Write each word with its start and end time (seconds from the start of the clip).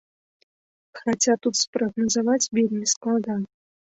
Хаця 0.99 1.35
тут 1.43 1.55
спрагназаваць 1.63 2.49
вельмі 2.61 2.81
складана. 2.95 3.45